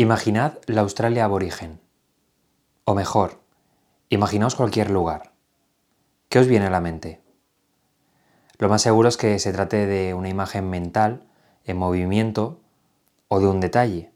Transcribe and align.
Imaginad 0.00 0.58
la 0.66 0.82
Australia 0.82 1.24
aborigen. 1.24 1.80
O 2.84 2.94
mejor, 2.94 3.40
imaginaos 4.10 4.54
cualquier 4.54 4.90
lugar. 4.90 5.32
¿Qué 6.28 6.38
os 6.38 6.46
viene 6.46 6.66
a 6.66 6.70
la 6.70 6.80
mente? 6.80 7.20
Lo 8.58 8.68
más 8.68 8.82
seguro 8.82 9.08
es 9.08 9.16
que 9.16 9.36
se 9.40 9.52
trate 9.52 9.88
de 9.88 10.14
una 10.14 10.28
imagen 10.28 10.70
mental, 10.70 11.26
en 11.64 11.78
movimiento 11.78 12.60
o 13.26 13.40
de 13.40 13.48
un 13.48 13.58
detalle. 13.58 14.12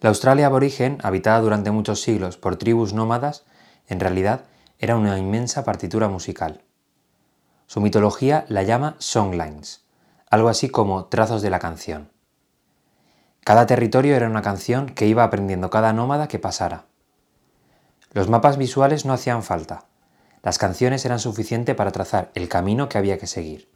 La 0.00 0.08
Australia 0.08 0.46
aborigen, 0.46 0.98
habitada 1.04 1.40
durante 1.40 1.70
muchos 1.70 2.02
siglos 2.02 2.36
por 2.36 2.56
tribus 2.56 2.92
nómadas, 2.92 3.44
en 3.86 4.00
realidad 4.00 4.46
era 4.80 4.96
una 4.96 5.16
inmensa 5.16 5.62
partitura 5.62 6.08
musical. 6.08 6.64
Su 7.68 7.80
mitología 7.80 8.46
la 8.48 8.64
llama 8.64 8.96
songlines, 8.98 9.84
algo 10.28 10.48
así 10.48 10.70
como 10.70 11.04
trazos 11.04 11.40
de 11.40 11.50
la 11.50 11.60
canción. 11.60 12.10
Cada 13.44 13.66
territorio 13.66 14.16
era 14.16 14.28
una 14.28 14.42
canción 14.42 14.86
que 14.86 15.06
iba 15.06 15.24
aprendiendo 15.24 15.70
cada 15.70 15.92
nómada 15.92 16.28
que 16.28 16.38
pasara. 16.38 16.84
Los 18.12 18.28
mapas 18.28 18.58
visuales 18.58 19.04
no 19.04 19.12
hacían 19.12 19.42
falta. 19.42 19.86
Las 20.42 20.58
canciones 20.58 21.04
eran 21.04 21.18
suficientes 21.18 21.74
para 21.74 21.92
trazar 21.92 22.30
el 22.34 22.48
camino 22.48 22.88
que 22.88 22.98
había 22.98 23.18
que 23.18 23.26
seguir. 23.26 23.68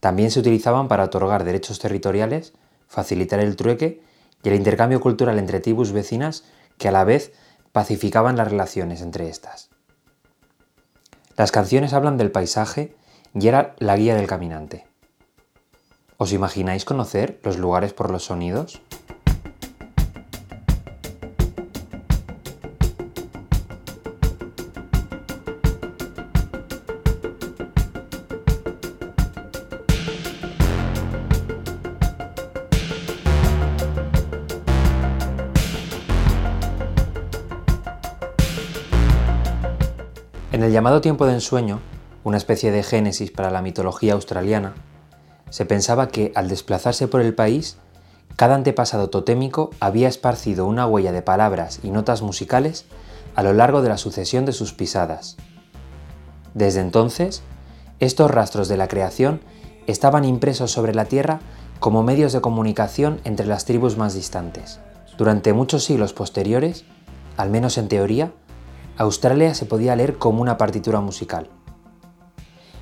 También 0.00 0.30
se 0.30 0.40
utilizaban 0.40 0.88
para 0.88 1.04
otorgar 1.04 1.44
derechos 1.44 1.78
territoriales, 1.78 2.52
facilitar 2.88 3.40
el 3.40 3.56
trueque 3.56 4.02
y 4.42 4.48
el 4.48 4.54
intercambio 4.54 5.00
cultural 5.00 5.38
entre 5.38 5.60
tribus 5.60 5.92
vecinas 5.92 6.44
que 6.78 6.88
a 6.88 6.92
la 6.92 7.04
vez 7.04 7.32
pacificaban 7.72 8.36
las 8.36 8.48
relaciones 8.48 9.02
entre 9.02 9.28
estas. 9.28 9.70
Las 11.36 11.52
canciones 11.52 11.92
hablan 11.92 12.16
del 12.16 12.32
paisaje 12.32 12.96
y 13.34 13.46
era 13.46 13.74
la 13.78 13.96
guía 13.96 14.16
del 14.16 14.26
caminante. 14.26 14.87
¿Os 16.20 16.32
imagináis 16.32 16.84
conocer 16.84 17.38
los 17.44 17.58
lugares 17.58 17.92
por 17.92 18.10
los 18.10 18.24
sonidos? 18.24 18.80
En 40.50 40.64
el 40.64 40.72
llamado 40.72 41.00
tiempo 41.00 41.26
de 41.26 41.34
ensueño, 41.34 41.78
una 42.24 42.38
especie 42.38 42.72
de 42.72 42.82
génesis 42.82 43.30
para 43.30 43.52
la 43.52 43.62
mitología 43.62 44.14
australiana, 44.14 44.74
se 45.50 45.64
pensaba 45.64 46.08
que 46.08 46.32
al 46.34 46.48
desplazarse 46.48 47.08
por 47.08 47.20
el 47.20 47.34
país, 47.34 47.76
cada 48.36 48.54
antepasado 48.54 49.10
totémico 49.10 49.70
había 49.80 50.08
esparcido 50.08 50.66
una 50.66 50.86
huella 50.86 51.12
de 51.12 51.22
palabras 51.22 51.80
y 51.82 51.90
notas 51.90 52.22
musicales 52.22 52.84
a 53.34 53.42
lo 53.42 53.52
largo 53.52 53.82
de 53.82 53.88
la 53.88 53.98
sucesión 53.98 54.44
de 54.44 54.52
sus 54.52 54.72
pisadas. 54.72 55.36
Desde 56.54 56.80
entonces, 56.80 57.42
estos 58.00 58.30
rastros 58.30 58.68
de 58.68 58.76
la 58.76 58.88
creación 58.88 59.40
estaban 59.86 60.24
impresos 60.24 60.70
sobre 60.70 60.94
la 60.94 61.06
tierra 61.06 61.40
como 61.80 62.02
medios 62.02 62.32
de 62.32 62.40
comunicación 62.40 63.20
entre 63.24 63.46
las 63.46 63.64
tribus 63.64 63.96
más 63.96 64.14
distantes. 64.14 64.80
Durante 65.16 65.52
muchos 65.52 65.84
siglos 65.84 66.12
posteriores, 66.12 66.84
al 67.36 67.50
menos 67.50 67.78
en 67.78 67.88
teoría, 67.88 68.32
Australia 68.96 69.54
se 69.54 69.66
podía 69.66 69.96
leer 69.96 70.18
como 70.18 70.42
una 70.42 70.58
partitura 70.58 71.00
musical. 71.00 71.48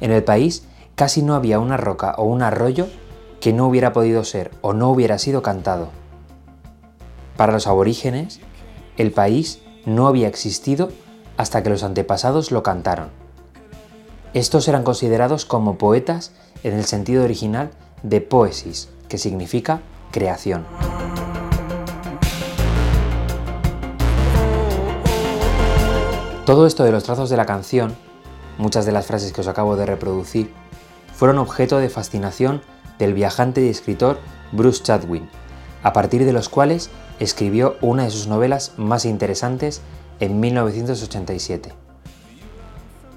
En 0.01 0.11
el 0.11 0.25
país 0.25 0.67
casi 0.97 1.21
no 1.23 1.35
había 1.35 1.61
una 1.61 1.77
roca 1.77 2.15
o 2.17 2.25
un 2.25 2.43
arroyo 2.43 2.89
que 3.39 3.53
no 3.53 3.67
hubiera 3.69 3.93
podido 3.93 4.25
ser 4.25 4.51
o 4.63 4.73
no 4.73 4.91
hubiera 4.91 5.19
sido 5.19 5.43
cantado. 5.43 5.91
Para 7.37 7.53
los 7.53 7.67
aborígenes, 7.67 8.41
el 8.97 9.13
país 9.13 9.61
no 9.85 10.09
había 10.09 10.27
existido 10.27 10.89
hasta 11.37 11.63
que 11.63 11.69
los 11.69 11.83
antepasados 11.83 12.51
lo 12.51 12.63
cantaron. 12.63 13.11
Estos 14.33 14.69
eran 14.69 14.85
considerados 14.85 15.45
como 15.45 15.77
poetas 15.77 16.33
en 16.63 16.73
el 16.73 16.87
sentido 16.87 17.25
original 17.25 17.71
de 18.03 18.23
poesis, 18.23 18.89
que 19.09 19.19
significa 19.19 19.83
creación. 20.11 20.67
Todo 26.47 26.67
esto 26.67 26.85
de 26.85 26.93
los 26.93 27.05
trazos 27.05 27.29
de 27.29 27.37
la 27.37 27.45
canción, 27.45 27.95
muchas 28.57 28.87
de 28.87 28.93
las 28.93 29.07
frases 29.07 29.33
que 29.33 29.43
os 29.43 29.49
acabo 29.49 29.77
de 29.77 29.85
reproducir, 29.85 30.53
fueron 31.17 31.39
objeto 31.39 31.79
de 31.79 31.89
fascinación 31.89 32.61
del 32.99 33.15
viajante 33.15 33.65
y 33.65 33.69
escritor 33.69 34.19
Bruce 34.53 34.83
Chatwin, 34.83 35.29
a 35.83 35.93
partir 35.93 36.25
de 36.25 36.33
los 36.33 36.49
cuales 36.49 36.91
escribió 37.19 37.77
una 37.81 38.05
de 38.05 38.11
sus 38.11 38.27
novelas 38.27 38.75
más 38.77 39.07
interesantes 39.07 39.81
en 40.21 40.41
1987. 40.41 41.73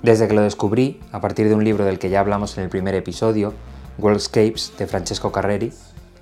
Desde 0.01 0.29
que 0.29 0.33
lo 0.33 0.41
descubrí, 0.41 1.01
a 1.11 1.19
partir 1.19 1.49
de 1.49 1.55
un 1.55 1.65
libro 1.65 1.83
del 1.83 1.99
que 1.99 2.09
ya 2.09 2.21
hablamos 2.21 2.57
en 2.57 2.63
el 2.63 2.69
primer 2.69 2.95
episodio, 2.95 3.53
Worldscapes 3.97 4.73
de 4.77 4.87
Francesco 4.87 5.33
Carreri, 5.33 5.73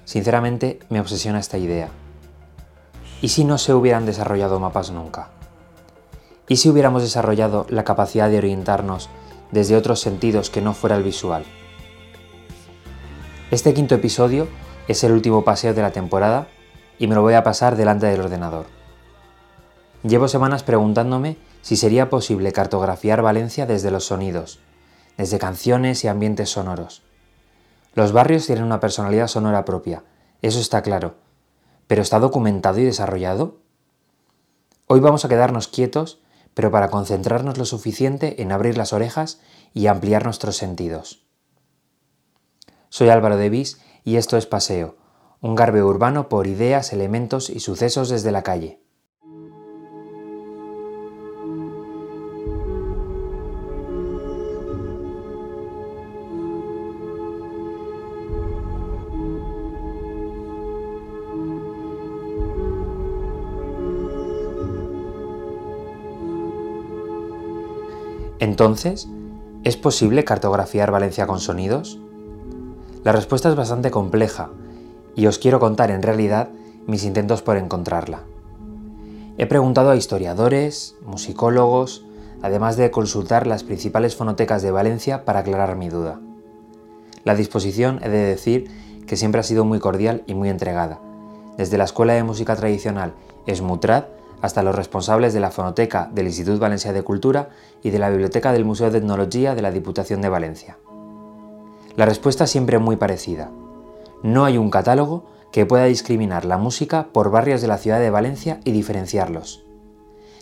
sinceramente 0.03 0.79
me 0.89 0.99
obsesiona 0.99 1.39
esta 1.39 1.59
idea. 1.59 1.89
¿Y 3.21 3.29
si 3.29 3.43
no 3.45 3.59
se 3.59 3.75
hubieran 3.75 4.07
desarrollado 4.07 4.59
mapas 4.59 4.89
nunca? 4.89 5.29
¿Y 6.47 6.55
si 6.55 6.69
hubiéramos 6.69 7.03
desarrollado 7.03 7.67
la 7.69 7.83
capacidad 7.83 8.29
de 8.29 8.39
orientarnos 8.39 9.09
desde 9.51 9.75
otros 9.75 9.99
sentidos 9.99 10.49
que 10.49 10.61
no 10.61 10.73
fuera 10.73 10.95
el 10.95 11.03
visual? 11.03 11.45
Este 13.49 13.73
quinto 13.73 13.95
episodio 13.95 14.49
es 14.89 15.05
el 15.05 15.13
último 15.13 15.45
paseo 15.45 15.73
de 15.73 15.81
la 15.81 15.93
temporada 15.93 16.49
y 16.99 17.07
me 17.07 17.15
lo 17.15 17.21
voy 17.21 17.33
a 17.33 17.43
pasar 17.43 17.77
delante 17.77 18.05
del 18.05 18.19
ordenador. 18.19 18.65
Llevo 20.03 20.27
semanas 20.27 20.63
preguntándome 20.63 21.37
si 21.61 21.77
sería 21.77 22.09
posible 22.09 22.51
cartografiar 22.51 23.21
Valencia 23.21 23.65
desde 23.65 23.89
los 23.89 24.03
sonidos, 24.03 24.59
desde 25.17 25.39
canciones 25.39 26.03
y 26.03 26.09
ambientes 26.09 26.49
sonoros. 26.49 27.03
Los 27.93 28.11
barrios 28.11 28.45
tienen 28.45 28.65
una 28.65 28.81
personalidad 28.81 29.27
sonora 29.27 29.63
propia, 29.63 30.03
eso 30.41 30.59
está 30.59 30.81
claro, 30.81 31.15
pero 31.87 32.01
¿está 32.01 32.19
documentado 32.19 32.79
y 32.79 32.83
desarrollado? 32.83 33.59
Hoy 34.87 34.99
vamos 34.99 35.23
a 35.23 35.29
quedarnos 35.29 35.69
quietos, 35.69 36.19
pero 36.53 36.69
para 36.69 36.89
concentrarnos 36.89 37.57
lo 37.57 37.63
suficiente 37.63 38.41
en 38.41 38.51
abrir 38.51 38.77
las 38.77 38.91
orejas 38.91 39.39
y 39.73 39.87
ampliar 39.87 40.25
nuestros 40.25 40.57
sentidos. 40.57 41.26
Soy 42.97 43.09
Álvaro 43.09 43.37
Devis 43.37 43.79
y 44.03 44.15
esto 44.15 44.37
es 44.37 44.47
Paseo, 44.47 44.95
un 45.39 45.53
garbe 45.53 45.83
urbano 45.83 46.29
por 46.29 46.47
ideas, 46.47 46.93
elementos 46.93 47.51
y 47.51 47.59
sucesos 47.59 48.09
desde 48.09 48.31
la 48.31 48.41
calle. 48.41 48.81
Entonces, 68.39 69.07
¿es 69.63 69.77
posible 69.77 70.23
cartografiar 70.23 70.89
Valencia 70.89 71.27
con 71.27 71.39
sonidos? 71.39 71.99
La 73.07 73.13
respuesta 73.13 73.47
es 73.47 73.55
bastante 73.55 73.89
compleja 73.89 74.49
y 75.15 75.27
os 75.27 75.39
quiero 75.39 75.61
contar 75.61 75.91
en 75.91 76.03
realidad 76.03 76.49
mis 76.87 77.05
intentos 77.05 77.41
por 77.41 77.55
encontrarla. 77.55 78.23
He 79.37 79.45
preguntado 79.45 79.91
a 79.91 79.95
historiadores, 79.95 80.93
musicólogos, 81.05 82.05
además 82.41 82.75
de 82.75 82.91
consultar 82.91 83.47
las 83.47 83.63
principales 83.63 84.17
fonotecas 84.17 84.61
de 84.61 84.71
Valencia 84.71 85.23
para 85.23 85.39
aclarar 85.39 85.77
mi 85.77 85.87
duda. 85.87 86.19
La 87.23 87.33
disposición, 87.33 88.01
he 88.03 88.09
de 88.09 88.25
decir, 88.25 88.69
que 89.07 89.15
siempre 89.15 89.39
ha 89.39 89.45
sido 89.45 89.63
muy 89.63 89.79
cordial 89.79 90.23
y 90.27 90.33
muy 90.33 90.49
entregada, 90.49 90.99
desde 91.57 91.77
la 91.77 91.85
Escuela 91.85 92.11
de 92.11 92.23
Música 92.23 92.57
Tradicional 92.57 93.13
Esmutrad 93.45 94.03
hasta 94.41 94.63
los 94.63 94.75
responsables 94.75 95.33
de 95.33 95.39
la 95.39 95.51
fonoteca 95.51 96.09
del 96.13 96.27
Institut 96.27 96.59
Valencia 96.59 96.91
de 96.91 97.03
Cultura 97.03 97.51
y 97.81 97.89
de 97.89 97.99
la 97.99 98.09
Biblioteca 98.09 98.51
del 98.51 98.65
Museo 98.65 98.91
de 98.91 98.97
Etnología 98.97 99.55
de 99.55 99.61
la 99.61 99.71
Diputación 99.71 100.19
de 100.19 100.27
Valencia. 100.27 100.77
La 101.97 102.05
respuesta 102.05 102.43
es 102.43 102.51
siempre 102.51 102.77
muy 102.77 102.95
parecida. 102.95 103.49
No 104.21 104.45
hay 104.45 104.59
un 104.59 104.69
catálogo 104.69 105.25
que 105.51 105.65
pueda 105.65 105.85
discriminar 105.85 106.45
la 106.45 106.59
música 106.59 107.07
por 107.11 107.31
barrios 107.31 107.59
de 107.59 107.67
la 107.67 107.79
ciudad 107.79 107.99
de 107.99 108.11
Valencia 108.11 108.59
y 108.63 108.71
diferenciarlos. 108.71 109.65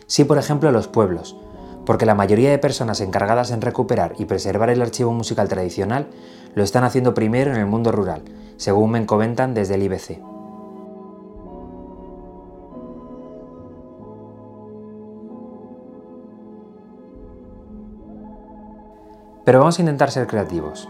Sí, 0.06 0.26
por 0.26 0.38
ejemplo, 0.38 0.70
los 0.74 0.90
pueblos, 0.90 1.38
porque 1.86 2.06
la 2.06 2.14
mayoría 2.14 2.50
de 2.50 2.58
personas 2.58 3.00
encargadas 3.00 3.52
en 3.52 3.62
recuperar 3.62 4.16
y 4.20 4.26
preservar 4.26 4.70
el 4.70 4.82
archivo 4.82 5.14
musical 5.14 5.48
tradicional 5.48 6.08
lo 6.56 6.62
están 6.62 6.84
haciendo 6.84 7.14
primero 7.14 7.52
en 7.52 7.58
el 7.58 7.68
mundo 7.68 7.94
rural, 7.94 8.24
según 8.58 8.92
me 8.92 9.06
comentan 9.06 9.54
desde 9.54 9.76
el 9.76 9.84
IBC. 9.84 10.20
Pero 19.46 19.60
vamos 19.60 19.80
a 19.80 19.82
intentar 19.82 20.12
ser 20.12 20.28
creativos. 20.28 20.90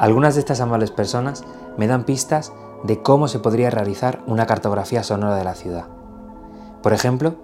Algunas 0.00 0.32
de 0.34 0.40
estas 0.40 0.62
amables 0.62 0.90
personas 0.90 1.44
me 1.76 1.86
dan 1.86 2.04
pistas 2.04 2.54
de 2.84 3.02
cómo 3.02 3.28
se 3.28 3.38
podría 3.38 3.68
realizar 3.68 4.22
una 4.26 4.46
cartografía 4.46 5.02
sonora 5.02 5.36
de 5.36 5.44
la 5.44 5.54
ciudad. 5.54 5.88
Por 6.82 6.94
ejemplo, 6.94 7.34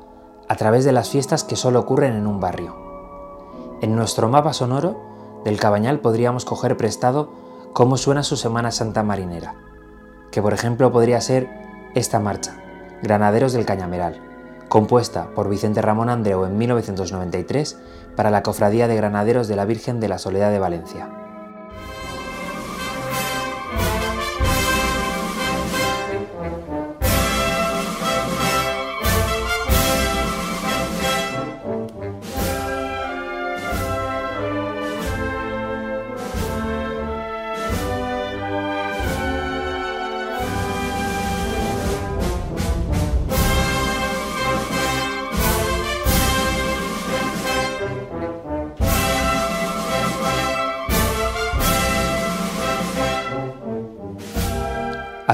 a 0.49 0.57
través 0.57 0.87
de 0.87 0.93
las 0.93 1.11
fiestas 1.11 1.45
que 1.45 1.55
solo 1.55 1.81
ocurren 1.81 2.15
en 2.15 2.27
un 2.27 2.41
barrio. 2.41 2.75
En 3.83 3.95
nuestro 3.95 4.31
mapa 4.31 4.55
sonoro 4.55 4.97
del 5.45 5.61
Cabañal 5.61 6.01
podríamos 6.01 6.47
coger 6.47 6.79
prestado 6.79 7.29
cómo 7.75 7.99
suena 7.99 8.23
su 8.23 8.39
Semana 8.39 8.71
Santa 8.71 9.03
marinera, 9.03 9.57
que 10.31 10.41
por 10.41 10.55
ejemplo 10.55 10.91
podría 10.91 11.21
ser 11.21 11.51
esta 11.95 12.21
marcha, 12.21 12.57
Granaderos 13.03 13.53
del 13.53 13.67
Cañameral, 13.67 14.23
compuesta 14.71 15.29
por 15.35 15.51
Vicente 15.51 15.83
Ramón 15.83 16.09
Andreu 16.09 16.47
en 16.47 16.57
1993 16.57 17.79
para 18.17 18.31
la 18.31 18.43
Cofradía 18.43 18.89
de 18.89 18.97
Granaderos 18.97 19.47
de 19.47 19.57
la 19.57 19.67
Virgen 19.67 20.01
de 20.01 20.09
la 20.09 20.17
Soledad 20.17 20.51
de 20.51 20.59
Valencia. 20.59 21.26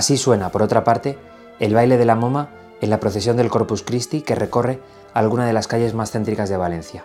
Así 0.02 0.16
suena, 0.16 0.50
por 0.50 0.64
otra 0.64 0.82
parte, 0.82 1.16
el 1.60 1.74
baile 1.74 1.96
de 1.96 2.04
la 2.04 2.16
moma 2.16 2.48
en 2.80 2.90
la 2.90 2.98
procesión 2.98 3.36
del 3.36 3.50
Corpus 3.50 3.84
Christi 3.84 4.22
que 4.22 4.34
recorre 4.34 4.80
alguna 5.14 5.46
de 5.46 5.52
las 5.52 5.68
calles 5.68 5.94
más 5.94 6.10
céntricas 6.10 6.48
de 6.48 6.56
Valencia. 6.56 7.04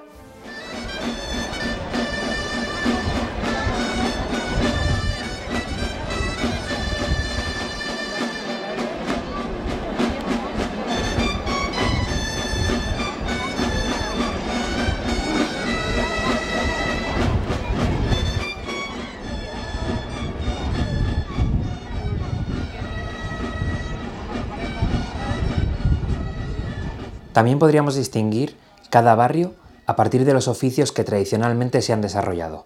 También 27.37 27.59
podríamos 27.59 27.93
distinguir 27.93 28.57
cada 28.89 29.13
barrio 29.13 29.53
a 29.85 29.95
partir 29.95 30.25
de 30.25 30.33
los 30.33 30.47
oficios 30.47 30.91
que 30.91 31.03
tradicionalmente 31.03 31.83
se 31.83 31.93
han 31.93 32.01
desarrollado, 32.01 32.65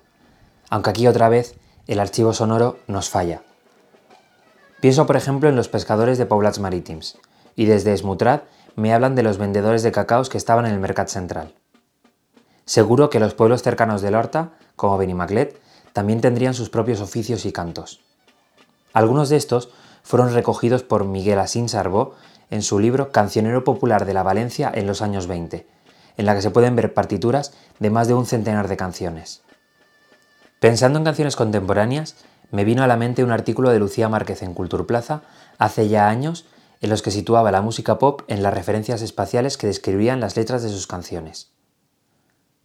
aunque 0.69 0.91
aquí 0.91 1.07
otra 1.07 1.27
vez 1.27 1.55
el 1.87 1.99
archivo 1.99 2.31
sonoro 2.31 2.79
nos 2.87 3.09
falla. 3.09 3.41
Pienso 4.79 5.05
por 5.05 5.17
ejemplo 5.17 5.49
en 5.49 5.57
los 5.57 5.67
pescadores 5.67 6.17
de 6.17 6.25
Poblats 6.25 6.59
Marítims, 6.59 7.17
y 7.57 7.65
desde 7.65 7.91
Esmutrad 7.91 8.43
me 8.77 8.93
hablan 8.93 9.13
de 9.13 9.23
los 9.23 9.37
vendedores 9.37 9.83
de 9.83 9.91
cacaos 9.91 10.29
que 10.29 10.37
estaban 10.37 10.65
en 10.65 10.71
el 10.71 10.79
Mercat 10.79 11.09
Central. 11.09 11.53
Seguro 12.63 13.09
que 13.09 13.19
los 13.19 13.33
pueblos 13.33 13.63
cercanos 13.63 14.01
del 14.01 14.15
Horta, 14.15 14.53
como 14.77 14.97
Benimaclet, 14.97 15.59
también 15.91 16.21
tendrían 16.21 16.53
sus 16.53 16.69
propios 16.69 17.01
oficios 17.01 17.45
y 17.45 17.51
cantos. 17.51 17.99
Algunos 18.93 19.27
de 19.27 19.35
estos 19.35 19.69
fueron 20.01 20.33
recogidos 20.33 20.81
por 20.83 21.03
Miguel 21.03 21.39
Asín 21.39 21.67
Sarbó 21.67 22.15
en 22.51 22.61
su 22.61 22.79
libro 22.79 23.11
Cancionero 23.11 23.63
Popular 23.63 24.05
de 24.05 24.13
la 24.13 24.21
Valencia 24.21 24.71
en 24.73 24.85
los 24.85 25.01
años 25.01 25.25
20, 25.25 25.65
en 26.17 26.25
la 26.25 26.35
que 26.35 26.41
se 26.43 26.51
pueden 26.51 26.75
ver 26.75 26.93
partituras 26.93 27.53
de 27.79 27.89
más 27.89 28.07
de 28.07 28.13
un 28.13 28.27
centenar 28.27 28.67
de 28.67 28.77
canciones. 28.77 29.41
Pensando 30.59 30.99
en 30.99 31.05
canciones 31.05 31.35
contemporáneas, 31.35 32.17
me 32.51 32.65
vino 32.65 32.83
a 32.83 32.87
la 32.87 32.97
mente 32.97 33.23
un 33.23 33.31
artículo 33.31 33.71
de 33.71 33.79
Lucía 33.79 34.09
Márquez 34.09 34.43
en 34.43 34.53
Culturplaza 34.53 35.21
hace 35.57 35.87
ya 35.87 36.09
años 36.09 36.45
en 36.81 36.89
los 36.89 37.01
que 37.01 37.11
situaba 37.11 37.51
la 37.51 37.61
música 37.61 37.97
pop 37.97 38.21
en 38.27 38.43
las 38.43 38.53
referencias 38.53 39.01
espaciales 39.01 39.57
que 39.57 39.67
describían 39.67 40.19
las 40.19 40.35
letras 40.35 40.61
de 40.61 40.69
sus 40.69 40.87
canciones. 40.87 41.51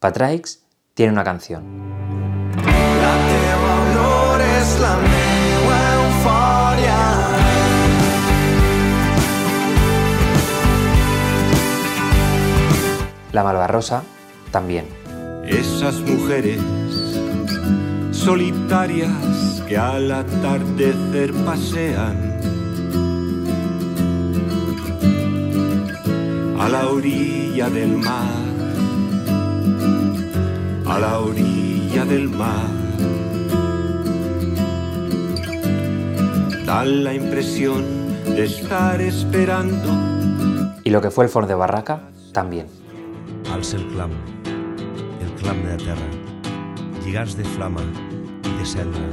Patraix 0.00 0.62
tiene 0.94 1.12
una 1.12 1.24
canción. 1.24 1.64
Malvarrosa 13.42 14.02
también. 14.50 14.86
Esas 15.46 16.00
mujeres 16.00 16.60
solitarias 18.12 19.62
que 19.68 19.76
al 19.76 20.10
atardecer 20.10 21.32
pasean 21.44 22.40
a 26.58 26.68
la 26.68 26.88
orilla 26.88 27.68
del 27.70 27.96
mar, 27.98 28.26
a 30.86 30.98
la 30.98 31.20
orilla 31.20 32.04
del 32.04 32.28
mar. 32.28 32.66
Dan 36.64 37.04
la 37.04 37.14
impresión 37.14 37.84
de 38.24 38.44
estar 38.44 39.00
esperando. 39.00 39.88
Y 40.82 40.90
lo 40.90 41.00
que 41.00 41.10
fue 41.10 41.24
el 41.24 41.30
Ford 41.30 41.46
de 41.46 41.54
Barraca, 41.54 42.00
también. 42.32 42.66
Alça 43.56 43.78
el 43.78 43.86
clam, 43.88 44.10
el 44.44 45.30
clam 45.40 45.62
de 45.64 45.70
la 45.70 45.76
terra, 45.80 46.06
lligats 47.06 47.38
de 47.38 47.44
flama 47.54 47.80
i 48.44 48.50
de 48.58 48.66
cendra. 48.68 49.06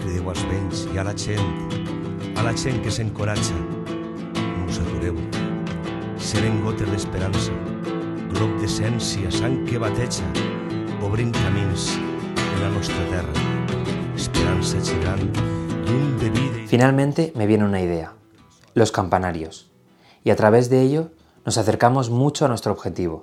Crideu 0.00 0.32
als 0.32 0.42
vells 0.48 0.80
i 0.90 0.98
a 0.98 1.04
la 1.06 1.12
gent, 1.14 1.52
a 2.34 2.42
la 2.42 2.54
gent 2.58 2.80
que 2.82 2.90
s'encoratja. 2.90 3.54
No 4.40 4.66
us 4.66 4.80
atureu. 4.82 5.20
Serem 6.18 6.58
gotes 6.64 6.90
d'esperança, 6.90 7.54
glob 8.32 8.56
d'essència, 8.64 9.30
sang 9.30 9.60
que 9.70 9.78
bateja, 9.78 10.26
obrint 11.06 11.30
camins 11.38 11.92
en 12.00 12.58
la 12.64 12.72
nostra 12.74 13.06
terra. 13.12 13.46
Esperança 14.18 14.82
girant, 14.90 15.22
llum 15.86 16.18
de 16.18 16.34
vida... 16.34 16.66
Finalmente 16.66 17.30
me 17.36 17.46
viene 17.46 17.70
una 17.70 17.80
idea. 17.80 18.10
Los 18.74 18.90
campanarios. 18.90 19.70
Y 20.24 20.34
a 20.34 20.36
través 20.36 20.68
de 20.68 20.82
ello 20.82 21.12
nos 21.44 21.58
acercamos 21.58 22.10
mucho 22.10 22.44
a 22.44 22.48
nuestro 22.48 22.72
objetivo. 22.72 23.22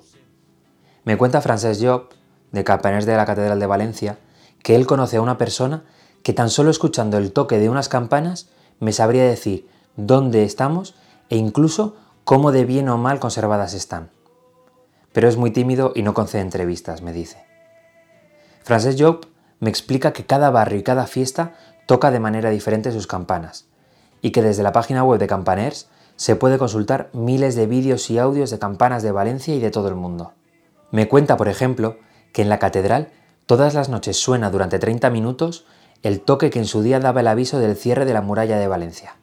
Me 1.06 1.18
cuenta 1.18 1.42
Francesc 1.42 1.84
Job, 1.84 2.10
de 2.52 2.64
Campaners 2.64 3.06
de 3.06 3.18
la 3.18 3.26
Catedral 3.26 3.60
de 3.60 3.66
Valencia, 3.66 4.18
que 4.62 4.76
él 4.76 4.88
conoce 4.88 5.18
a 5.18 5.22
una 5.22 5.38
persona 5.38 5.84
que 6.24 6.32
tan 6.32 6.50
solo 6.50 6.72
escuchando 6.72 7.18
el 7.18 7.34
toque 7.34 7.60
de 7.60 7.70
unas 7.70 7.90
campanas 7.90 8.48
me 8.80 8.94
sabría 8.94 9.26
decir 9.26 9.68
dónde 9.98 10.44
estamos 10.44 10.96
e 11.30 11.36
incluso 11.36 11.98
cómo 12.24 12.54
de 12.54 12.64
bien 12.64 12.88
o 12.88 12.98
mal 12.98 13.20
conservadas 13.20 13.74
están. 13.74 14.12
Pero 15.12 15.28
es 15.28 15.36
muy 15.36 15.52
tímido 15.52 15.92
y 15.94 16.04
no 16.04 16.14
concede 16.14 16.42
entrevistas, 16.42 17.02
me 17.02 17.12
dice. 17.12 17.44
Francesc 18.64 18.98
Job 19.00 19.28
me 19.60 19.70
explica 19.70 20.14
que 20.14 20.26
cada 20.26 20.50
barrio 20.52 20.80
y 20.80 20.84
cada 20.84 21.06
fiesta 21.06 21.54
toca 21.86 22.12
de 22.12 22.22
manera 22.22 22.50
diferente 22.50 22.94
sus 22.94 23.08
campanas 23.08 23.66
y 24.22 24.32
que 24.32 24.42
desde 24.42 24.64
la 24.64 24.72
página 24.72 25.04
web 25.04 25.20
de 25.20 25.28
Campaners 25.28 25.90
se 26.16 26.38
puede 26.38 26.58
consultar 26.58 27.10
miles 27.12 27.56
de 27.56 27.68
vídeos 27.68 28.10
y 28.10 28.20
audios 28.20 28.52
de 28.52 28.60
campanas 28.60 29.04
de 29.04 29.12
Valencia 29.12 29.54
y 29.54 29.60
de 29.60 29.72
todo 29.72 29.90
el 29.90 29.96
mundo. 29.96 30.32
Me 30.94 31.08
cuenta, 31.08 31.38
por 31.38 31.48
ejemplo, 31.48 31.98
que 32.34 32.44
en 32.44 32.50
la 32.50 32.60
catedral 32.60 33.10
todas 33.48 33.74
las 33.74 33.90
noches 33.90 34.16
suena 34.16 34.52
durante 34.52 34.78
30 34.78 35.10
minutos 35.10 35.66
el 36.04 36.22
toque 36.22 36.52
que 36.52 36.60
en 36.60 36.68
su 36.68 36.84
día 36.84 37.00
daba 37.00 37.22
el 37.22 37.28
aviso 37.30 37.58
del 37.58 37.76
cierre 37.76 38.06
de 38.06 38.14
la 38.14 38.22
muralla 38.22 38.60
de 38.60 38.68
Valencia, 38.68 39.18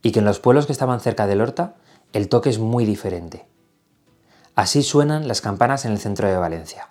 y 0.00 0.12
que 0.12 0.20
en 0.20 0.24
los 0.24 0.40
pueblos 0.40 0.64
que 0.64 0.72
estaban 0.72 1.00
cerca 1.00 1.26
del 1.26 1.42
Horta 1.42 1.76
el 2.14 2.30
toque 2.30 2.48
es 2.48 2.58
muy 2.58 2.86
diferente. 2.86 3.46
Así 4.54 4.82
suenan 4.82 5.28
las 5.28 5.42
campanas 5.42 5.84
en 5.84 5.92
el 5.92 5.98
centro 5.98 6.26
de 6.26 6.38
Valencia. 6.38 6.87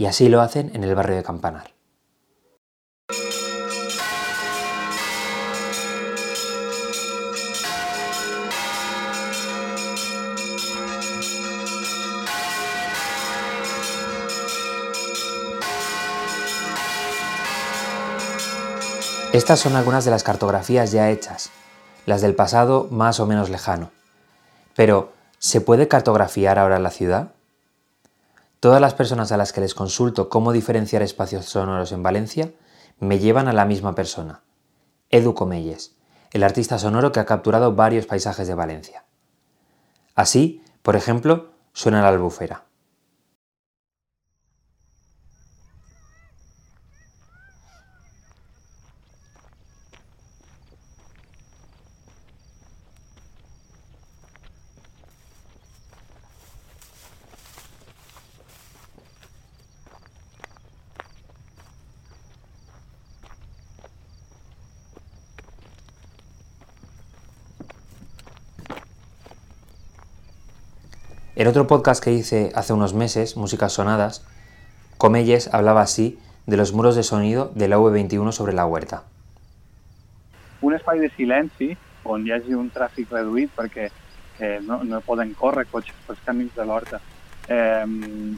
y 0.00 0.06
así 0.06 0.30
lo 0.30 0.40
hacen 0.40 0.70
en 0.72 0.82
el 0.82 0.94
barrio 0.94 1.14
de 1.14 1.22
Campanar. 1.22 1.74
Estas 19.34 19.60
son 19.60 19.76
algunas 19.76 20.06
de 20.06 20.10
las 20.10 20.22
cartografías 20.22 20.92
ya 20.92 21.10
hechas, 21.10 21.50
las 22.06 22.22
del 22.22 22.34
pasado 22.34 22.88
más 22.90 23.20
o 23.20 23.26
menos 23.26 23.50
lejano. 23.50 23.90
Pero, 24.74 25.12
¿se 25.38 25.60
puede 25.60 25.88
cartografiar 25.88 26.58
ahora 26.58 26.78
la 26.78 26.90
ciudad? 26.90 27.32
Todas 28.60 28.82
las 28.82 28.92
personas 28.92 29.32
a 29.32 29.38
las 29.38 29.54
que 29.54 29.62
les 29.62 29.74
consulto 29.74 30.28
cómo 30.28 30.52
diferenciar 30.52 31.00
espacios 31.00 31.46
sonoros 31.46 31.92
en 31.92 32.02
Valencia 32.02 32.52
me 32.98 33.18
llevan 33.18 33.48
a 33.48 33.54
la 33.54 33.64
misma 33.64 33.94
persona, 33.94 34.42
Edu 35.08 35.32
Comelles, 35.32 35.96
el 36.32 36.42
artista 36.42 36.78
sonoro 36.78 37.10
que 37.10 37.20
ha 37.20 37.24
capturado 37.24 37.74
varios 37.74 38.04
paisajes 38.04 38.46
de 38.46 38.54
Valencia. 38.54 39.04
Así, 40.14 40.62
por 40.82 40.94
ejemplo, 40.94 41.52
suena 41.72 42.02
la 42.02 42.08
albufera. 42.08 42.66
En 71.40 71.46
otro 71.46 71.66
podcast 71.66 72.04
que 72.04 72.12
hice 72.12 72.52
hace 72.54 72.74
unos 72.74 72.92
meses, 72.92 73.38
Músicas 73.38 73.72
Sonadas, 73.72 74.22
Comelles 74.98 75.48
hablaba 75.54 75.80
así 75.80 76.18
de 76.44 76.58
los 76.58 76.74
muros 76.74 76.96
de 76.96 77.02
sonido 77.02 77.50
de 77.54 77.66
la 77.66 77.78
V21 77.78 78.32
sobre 78.32 78.52
la 78.52 78.66
huerta. 78.66 79.04
Un 80.60 80.74
espai 80.74 81.00
de 81.00 81.08
silenci 81.16 81.70
on 82.04 82.26
hi 82.28 82.34
hagi 82.36 82.52
un 82.52 82.68
tràfic 82.68 83.08
reduït 83.16 83.56
perquè 83.56 83.86
eh, 83.88 84.58
no, 84.60 84.82
no 84.84 85.00
poden 85.00 85.32
córrer 85.32 85.64
cotxes 85.72 85.96
pels 86.04 86.20
camins 86.26 86.52
de 86.52 86.68
l'horta 86.68 87.00
eh, 87.48 87.88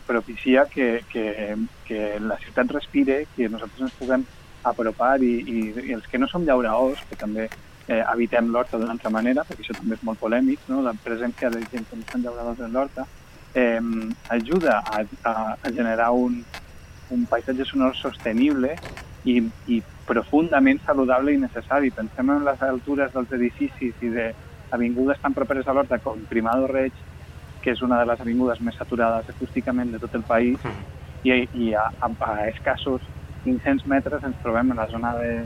propicia 0.07 0.69
que, 0.71 1.03
que, 1.11 1.57
que 1.83 2.21
la 2.23 2.39
ciutat 2.39 2.71
respire, 2.71 3.25
que 3.35 3.51
nosaltres 3.51 3.89
ens 3.89 3.99
puguem 3.99 4.23
apropar 4.63 5.17
i, 5.27 5.41
i, 5.43 5.69
i 5.89 5.99
els 5.99 6.07
que 6.07 6.23
no 6.23 6.31
som 6.31 6.47
llauraors, 6.47 7.03
que 7.11 7.19
també 7.19 7.51
eh, 7.93 8.03
habitem 8.07 8.49
l'horta 8.53 8.79
d'una 8.79 8.95
altra 8.97 9.11
manera, 9.13 9.45
perquè 9.45 9.65
això 9.65 9.77
també 9.77 9.99
és 9.99 10.05
molt 10.07 10.21
polèmic, 10.21 10.65
no? 10.73 10.81
la 10.85 10.95
presència 11.05 11.51
de 11.53 11.61
gent 11.73 11.85
que 11.89 11.99
no 11.99 12.07
estan 12.07 12.25
llauradors 12.25 12.63
en 12.65 12.73
l'horta, 12.73 13.07
eh, 13.55 13.81
ajuda 14.33 14.79
a, 14.81 15.05
a, 15.29 15.35
a 15.61 15.73
generar 15.77 16.11
un, 16.17 16.41
un 17.13 17.27
paisatge 17.29 17.67
sonor 17.69 17.97
sostenible 17.99 18.75
i, 19.29 19.39
i 19.69 19.83
profundament 20.09 20.81
saludable 20.87 21.35
i 21.35 21.41
necessari. 21.43 21.93
Pensem 21.95 22.33
en 22.33 22.47
les 22.49 22.63
altures 22.67 23.13
dels 23.15 23.37
edificis 23.39 24.01
i 24.03 24.13
de 24.17 24.31
avingudes 24.73 25.21
tan 25.21 25.37
properes 25.37 25.69
a 25.69 25.77
l'horta 25.77 26.01
com 26.01 26.25
Primado 26.31 26.67
Reig, 26.71 26.97
que 27.63 27.77
és 27.77 27.83
una 27.85 28.01
de 28.01 28.09
les 28.09 28.21
avingudes 28.21 28.61
més 28.65 28.79
saturades 28.81 29.29
acústicament 29.31 29.93
de 29.93 30.01
tot 30.03 30.15
el 30.19 30.25
país, 30.27 30.59
i, 31.23 31.31
i 31.55 31.75
a, 31.79 31.91
a, 32.01 32.09
a 32.11 32.49
escassos 32.49 33.05
500 33.45 33.87
metres 33.91 34.25
ens 34.27 34.39
trobem 34.43 34.73
en 34.73 34.81
la 34.81 34.89
zona 34.91 35.13
de, 35.19 35.45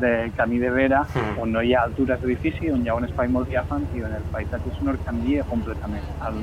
de 0.00 0.30
camí 0.36 0.58
de 0.62 0.70
vera, 0.70 1.02
mm. 1.04 1.38
on 1.42 1.52
no 1.52 1.62
hi 1.62 1.74
ha 1.74 1.84
altures 1.88 2.20
d'edifici, 2.22 2.70
on 2.72 2.84
hi 2.84 2.92
ha 2.92 2.96
un 2.98 3.08
espai 3.08 3.30
molt 3.34 3.50
diàfan 3.50 3.86
i 3.96 4.04
on 4.06 4.14
el 4.18 4.26
paisatge 4.32 4.74
sonor 4.78 5.00
canvia 5.06 5.46
completament 5.50 6.06
al, 6.24 6.42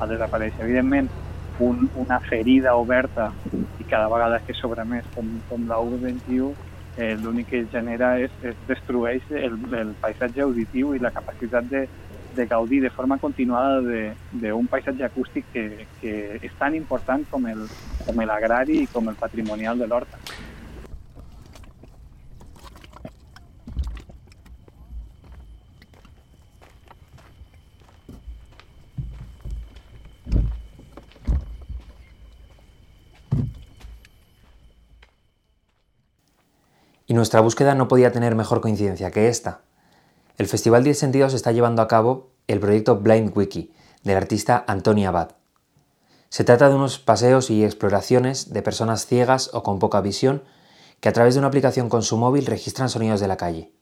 al 0.00 0.14
desaparèixer. 0.14 0.64
Evidentment, 0.66 1.10
un, 1.58 1.88
una 1.96 2.20
ferida 2.20 2.76
oberta 2.76 3.30
i 3.80 3.84
cada 3.84 4.08
vegada 4.12 4.40
que 4.46 4.54
s'obre 4.54 4.84
més 4.84 5.06
com, 5.14 5.28
com 5.48 5.68
la 5.68 5.78
U21 5.80 6.50
eh, 6.96 7.14
l'únic 7.22 7.48
que 7.52 7.62
genera 7.72 8.16
és, 8.20 8.32
és 8.44 8.58
destrueix 8.68 9.24
el, 9.30 9.56
el 9.76 9.94
paisatge 10.02 10.44
auditiu 10.44 10.94
i 10.94 11.00
la 11.02 11.12
capacitat 11.14 11.68
de, 11.70 11.86
de 12.36 12.46
gaudir 12.46 12.82
de 12.82 12.90
forma 12.90 13.18
continuada 13.18 13.80
d'un 14.32 14.68
paisatge 14.70 15.04
acústic 15.04 15.48
que, 15.52 15.86
que 16.00 16.14
és 16.42 16.58
tan 16.60 16.76
important 16.76 17.24
com 17.30 17.48
el, 17.48 17.64
com 18.04 18.20
l'agrari 18.20 18.82
i 18.84 18.90
com 18.92 19.08
el 19.08 19.18
patrimonial 19.20 19.78
de 19.78 19.88
l'horta. 19.88 20.20
Nuestra 37.16 37.40
búsqueda 37.40 37.74
no 37.74 37.88
podía 37.88 38.12
tener 38.12 38.34
mejor 38.34 38.60
coincidencia 38.60 39.10
que 39.10 39.28
esta. 39.28 39.62
El 40.38 40.46
Festival 40.46 40.84
10 40.84 40.98
Sentidos 40.98 41.34
está 41.34 41.50
llevando 41.50 41.82
a 41.82 41.88
cabo 41.88 42.30
el 42.46 42.60
proyecto 42.60 42.96
Blind 42.98 43.36
Wiki 43.36 43.72
del 44.04 44.16
artista 44.16 44.64
Antonia 44.68 45.08
Abad. 45.08 45.30
Se 46.28 46.44
trata 46.44 46.68
de 46.68 46.74
unos 46.74 46.98
paseos 46.98 47.50
y 47.50 47.64
exploraciones 47.64 48.52
de 48.52 48.62
personas 48.62 49.06
ciegas 49.06 49.50
o 49.52 49.62
con 49.62 49.78
poca 49.78 50.00
visión 50.00 50.42
que 51.00 51.08
a 51.08 51.12
través 51.12 51.34
de 51.34 51.38
una 51.38 51.48
aplicación 51.48 51.88
con 51.88 52.02
su 52.02 52.16
móvil 52.16 52.46
registran 52.46 52.88
sonidos 52.88 53.20
de 53.20 53.28
la 53.28 53.36
calle. 53.36 53.72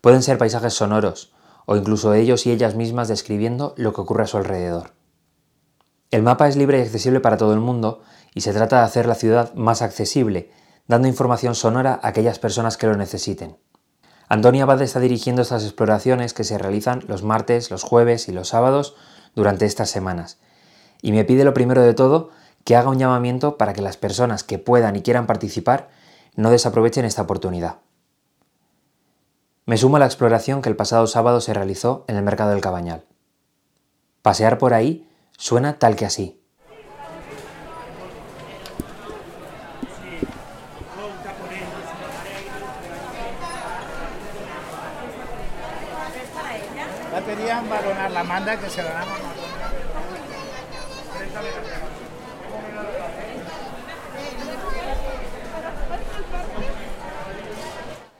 Pueden 0.00 0.22
ser 0.22 0.38
paisajes 0.38 0.74
sonoros 0.74 1.32
o 1.66 1.76
incluso 1.76 2.14
ellos 2.14 2.46
y 2.46 2.50
ellas 2.50 2.74
mismas 2.74 3.08
describiendo 3.08 3.74
lo 3.76 3.92
que 3.92 4.00
ocurre 4.00 4.24
a 4.24 4.26
su 4.26 4.36
alrededor. 4.36 4.92
El 6.10 6.22
mapa 6.22 6.48
es 6.48 6.56
libre 6.56 6.78
y 6.78 6.82
accesible 6.82 7.20
para 7.20 7.36
todo 7.36 7.54
el 7.54 7.60
mundo 7.60 8.02
y 8.34 8.40
se 8.40 8.52
trata 8.52 8.78
de 8.78 8.84
hacer 8.84 9.06
la 9.06 9.14
ciudad 9.14 9.54
más 9.54 9.82
accesible 9.82 10.50
dando 10.90 11.06
información 11.06 11.54
sonora 11.54 12.00
a 12.02 12.08
aquellas 12.08 12.40
personas 12.40 12.76
que 12.76 12.88
lo 12.88 12.96
necesiten. 12.96 13.56
Antonia 14.28 14.64
Abad 14.64 14.82
está 14.82 14.98
dirigiendo 14.98 15.40
estas 15.40 15.62
exploraciones 15.62 16.34
que 16.34 16.42
se 16.42 16.58
realizan 16.58 17.04
los 17.06 17.22
martes, 17.22 17.70
los 17.70 17.84
jueves 17.84 18.28
y 18.28 18.32
los 18.32 18.48
sábados 18.48 18.96
durante 19.36 19.66
estas 19.66 19.88
semanas. 19.88 20.40
Y 21.00 21.12
me 21.12 21.24
pide 21.24 21.44
lo 21.44 21.54
primero 21.54 21.82
de 21.82 21.94
todo 21.94 22.30
que 22.64 22.74
haga 22.74 22.90
un 22.90 22.98
llamamiento 22.98 23.56
para 23.56 23.72
que 23.72 23.82
las 23.82 23.96
personas 23.96 24.42
que 24.42 24.58
puedan 24.58 24.96
y 24.96 25.02
quieran 25.02 25.28
participar 25.28 25.90
no 26.34 26.50
desaprovechen 26.50 27.04
esta 27.04 27.22
oportunidad. 27.22 27.76
Me 29.66 29.76
sumo 29.76 29.94
a 29.94 30.00
la 30.00 30.06
exploración 30.06 30.60
que 30.60 30.70
el 30.70 30.76
pasado 30.76 31.06
sábado 31.06 31.40
se 31.40 31.54
realizó 31.54 32.04
en 32.08 32.16
el 32.16 32.24
mercado 32.24 32.50
del 32.50 32.60
Cabañal. 32.60 33.04
Pasear 34.22 34.58
por 34.58 34.74
ahí 34.74 35.08
suena 35.38 35.78
tal 35.78 35.94
que 35.94 36.06
así. 36.06 36.39
La 48.12 48.24
manda 48.24 48.56
que 48.56 48.68
se 48.68 48.82
la 48.82 49.04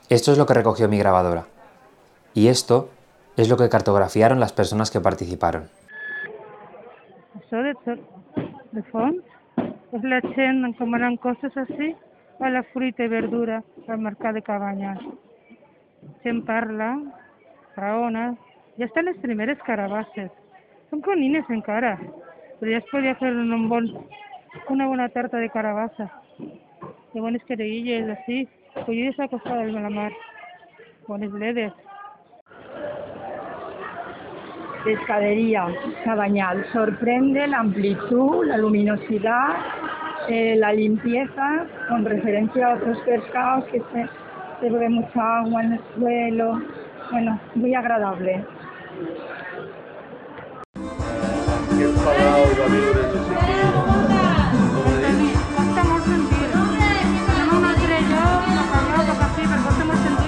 Esto 0.08 0.32
es 0.32 0.38
lo 0.38 0.46
que 0.46 0.54
recogió 0.54 0.88
mi 0.88 0.98
grabadora. 0.98 1.46
Y 2.34 2.48
esto 2.48 2.88
es 3.36 3.48
lo 3.48 3.56
que 3.56 3.68
cartografiaron 3.68 4.40
las 4.40 4.52
personas 4.52 4.90
que 4.90 5.00
participaron. 5.00 5.68
Això 7.40 7.62
de, 7.62 7.74
de 8.74 8.82
fons 8.90 9.22
és 9.96 10.04
la 10.06 10.20
gent 10.34 10.66
encomanant 10.66 11.16
coses 11.22 11.56
així 11.58 11.94
a 12.38 12.50
la 12.50 12.62
fruita 12.72 13.06
i 13.06 13.10
verdura 13.10 13.62
al 13.88 14.02
mercat 14.02 14.34
de 14.34 14.42
Cabanyal. 14.42 15.00
Gent 16.22 16.44
parla, 16.46 16.92
raona, 17.76 18.34
ya 18.80 18.87
están 18.87 19.04
las 19.04 19.16
primeras 19.18 19.58
carabases. 19.58 20.30
Son 20.88 21.02
conines 21.02 21.44
en 21.50 21.60
cara, 21.60 22.00
pero 22.58 22.72
ya 22.72 22.80
se 22.80 22.87
podía 22.90 23.10
hacer 23.12 23.37
un 23.37 23.68
bon, 23.68 24.06
una 24.70 24.87
buena 24.87 25.10
tarta 25.10 25.37
de 25.37 25.50
carabaza. 25.50 26.10
De 27.12 27.20
buenas 27.20 27.44
querillas, 27.44 28.18
así. 28.18 28.49
Pues 28.72 28.96
yo 28.96 29.10
ya 29.18 29.25
acostado 29.25 29.60
en 29.60 29.75
la 29.75 29.90
mar. 29.90 30.12
Buenas 31.06 31.30
ledes. 31.32 31.75
Pescadería 34.82 35.66
Cabañal. 36.02 36.64
Sorprende 36.72 37.46
la 37.49 37.58
amplitud, 37.58 38.46
la 38.46 38.56
luminosidad, 38.56 39.56
eh, 40.26 40.56
la 40.56 40.72
limpieza, 40.72 41.66
con 41.90 42.06
referencia 42.06 42.68
a 42.68 42.75
otros 42.76 42.99
pescados 43.00 43.66
que 43.66 43.80
se, 43.92 44.08
se 44.60 44.70
ve 44.70 44.88
mucha 44.88 45.40
agua 45.40 45.64
en 45.64 45.72
el 45.75 45.80
suelo. 45.94 46.62
Bueno, 47.10 47.38
muy 47.56 47.75
agradable. 47.75 48.42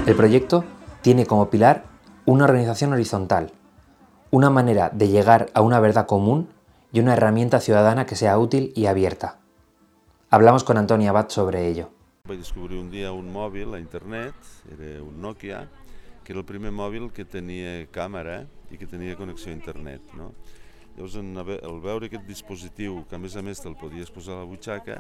El 0.07 0.17
proyecto 0.17 0.65
tiene 1.01 1.27
como 1.27 1.49
pilar 1.49 1.85
una 2.27 2.45
organización 2.45 2.93
horizontal, 2.93 3.53
una 4.31 4.51
manera 4.51 4.91
de 4.91 5.09
llegar 5.09 5.47
a 5.55 5.63
una 5.63 5.81
verdad 5.81 6.07
común 6.07 6.49
y 6.93 7.01
una 7.01 7.15
herramienta 7.15 7.61
ciudadana 7.61 8.05
que 8.05 8.17
sea 8.17 8.39
útil 8.39 8.73
y 8.75 8.87
abierta. 8.87 9.39
Hablamos 10.29 10.65
con 10.65 10.77
Antonia 10.77 11.11
Abad 11.11 11.29
sobre 11.29 11.69
ello. 11.69 11.91
Vaig 12.29 12.39
descobrir 12.39 12.79
un 12.79 12.91
dia 12.91 13.13
un 13.13 13.33
mòbil 13.33 13.75
a 13.75 13.79
internet, 13.79 14.35
era 14.71 15.03
un 15.03 15.21
Nokia, 15.21 15.69
que 16.25 16.33
era 16.33 16.41
el 16.41 16.47
primer 16.47 16.73
mòbil 16.73 17.11
que 17.11 17.25
tenia 17.25 17.87
càmera 17.91 18.47
i 18.73 18.81
que 18.81 18.89
tenia 18.89 19.19
connexió 19.19 19.53
a 19.53 19.57
internet. 19.57 20.15
No? 20.19 20.33
Llavors, 20.97 21.17
en, 21.21 21.31
al 21.39 21.79
veure 21.85 22.09
aquest 22.09 22.27
dispositiu, 22.29 23.03
que 23.09 23.17
a 23.17 23.21
més 23.21 23.37
a 23.37 23.45
més 23.45 23.61
te'l 23.63 23.77
podies 23.81 24.13
posar 24.13 24.37
a 24.37 24.43
la 24.43 24.49
butxaca, 24.49 24.99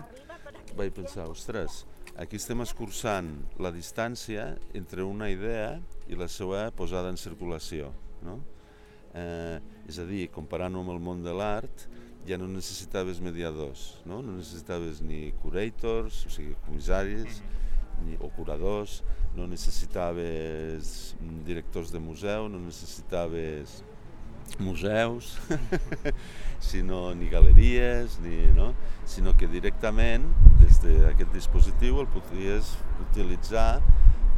vaig 0.77 0.93
pensar, 0.97 1.27
ostres, 1.29 1.83
aquí 2.21 2.39
estem 2.41 2.63
escurçant 2.65 3.35
la 3.61 3.73
distància 3.75 4.53
entre 4.79 5.05
una 5.05 5.29
idea 5.33 5.75
i 6.09 6.17
la 6.17 6.29
seva 6.33 6.67
posada 6.77 7.13
en 7.13 7.21
circulació. 7.21 7.93
No? 8.25 8.39
Eh, 9.13 9.59
és 9.89 9.99
a 10.01 10.07
dir, 10.09 10.29
comparant-ho 10.33 10.81
amb 10.81 10.95
el 10.95 11.03
món 11.05 11.25
de 11.25 11.35
l'art, 11.37 11.89
ja 12.29 12.39
no 12.39 12.47
necessitaves 12.49 13.21
mediadors, 13.21 13.99
no? 14.07 14.23
no 14.23 14.37
necessitaves 14.39 15.03
ni 15.05 15.33
curators, 15.43 16.23
o 16.29 16.33
sigui, 16.33 16.55
comissaris, 16.69 17.43
ni, 17.43 17.61
o 18.21 18.29
curadors, 18.37 19.03
no 19.37 19.47
necessitaves 19.47 21.15
directors 21.47 21.93
de 21.93 21.99
museu, 21.99 22.49
no 22.49 22.59
necessitaves 22.59 23.83
museus, 24.59 25.39
sinó 26.61 27.15
ni 27.15 27.29
galeries, 27.29 28.19
ni, 28.21 28.47
no? 28.53 28.75
sinó 29.05 29.37
que 29.37 29.49
directament 29.49 30.27
des 30.61 30.79
d'aquest 30.83 31.33
dispositiu 31.35 32.01
el 32.03 32.09
podries 32.13 32.77
utilitzar 33.09 33.81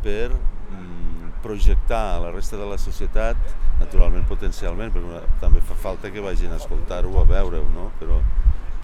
per 0.05 0.31
mm, 0.33 1.41
projectar 1.45 2.15
a 2.15 2.23
la 2.25 2.33
resta 2.33 2.57
de 2.61 2.69
la 2.69 2.79
societat 2.79 3.37
naturalment 3.81 4.27
potencialment, 4.29 4.93
perquè 4.95 5.25
també 5.43 5.63
fa 5.65 5.77
falta 5.77 6.13
que 6.13 6.23
vagin 6.25 6.53
a 6.53 6.61
escoltar-ho, 6.61 7.13
a 7.21 7.27
veure-ho, 7.29 7.67
no? 7.75 7.91
però 8.01 8.21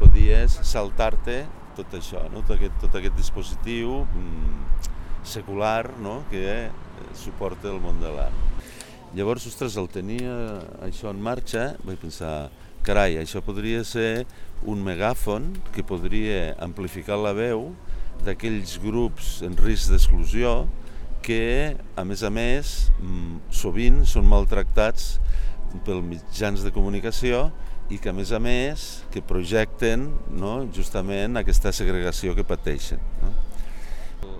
podies 0.00 0.58
saltar-te 0.66 1.44
tot 1.80 1.96
això, 1.98 2.22
no? 2.32 2.44
tot, 2.44 2.56
aquest, 2.58 2.76
tot 2.82 2.96
aquest 2.98 3.16
dispositiu 3.16 4.02
mm, 4.04 4.86
secular 5.26 5.90
no? 6.02 6.20
que 6.30 6.44
eh, 6.66 6.70
suporta 7.16 7.70
el 7.72 7.80
món 7.82 8.00
de 8.02 8.12
l'art. 8.14 8.46
Llavors, 9.16 9.46
ostres, 9.50 9.74
el 9.80 9.88
tenia 9.90 10.32
això 10.86 11.10
en 11.10 11.22
marxa, 11.22 11.72
vaig 11.82 11.98
pensar, 11.98 12.50
carai, 12.86 13.16
això 13.18 13.42
podria 13.42 13.82
ser 13.86 14.24
un 14.70 14.84
megàfon 14.86 15.48
que 15.74 15.82
podria 15.86 16.52
amplificar 16.62 17.18
la 17.18 17.32
veu 17.34 17.72
d'aquells 18.22 18.76
grups 18.82 19.40
en 19.46 19.56
risc 19.58 19.90
d'exclusió 19.90 20.68
que, 21.24 21.74
a 21.96 22.04
més 22.06 22.22
a 22.22 22.30
més, 22.32 22.92
mm, 23.00 23.50
sovint 23.50 24.04
són 24.06 24.28
maltractats 24.28 25.18
pels 25.86 26.04
mitjans 26.04 26.62
de 26.64 26.72
comunicació 26.74 27.48
i 27.90 27.98
que, 27.98 28.12
a 28.12 28.14
més 28.14 28.30
a 28.30 28.38
més, 28.42 28.88
que 29.10 29.22
projecten 29.26 30.06
no, 30.30 30.52
justament 30.74 31.40
aquesta 31.40 31.72
segregació 31.74 32.36
que 32.38 32.46
pateixen. 32.46 33.02
No? 33.22 33.32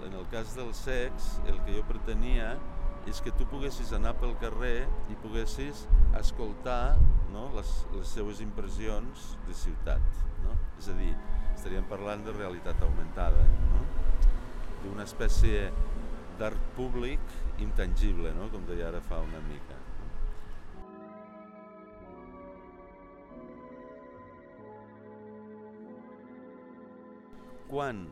En 0.06 0.14
el 0.14 0.26
cas 0.30 0.54
del 0.54 0.70
sex, 0.78 1.32
el 1.50 1.58
que 1.66 1.74
jo 1.74 1.82
pretenia 1.88 2.52
és 3.10 3.18
que 3.24 3.32
tu 3.34 3.46
poguessis 3.50 3.90
anar 3.96 4.12
pel 4.20 4.36
carrer 4.38 4.84
i 5.10 5.18
poguessis 5.22 5.86
escoltar 6.20 6.94
no, 7.34 7.48
les, 7.56 7.72
les 7.96 8.14
seues 8.14 8.42
impressions 8.44 9.32
de 9.48 9.56
ciutat. 9.56 10.22
No? 10.44 10.54
És 10.78 10.90
a 10.92 10.96
dir, 11.00 11.10
estaríem 11.56 11.86
parlant 11.90 12.22
de 12.26 12.36
realitat 12.36 12.86
augmentada, 12.86 13.42
no? 13.72 13.82
d'una 14.84 15.04
espècie 15.08 15.66
d'art 16.38 16.70
públic 16.76 17.20
intangible, 17.60 18.30
no? 18.38 18.48
com 18.52 18.62
deia 18.70 18.88
ara 18.92 19.02
fa 19.10 19.18
una 19.26 19.42
mica. 19.50 19.79
Quan 27.70 28.02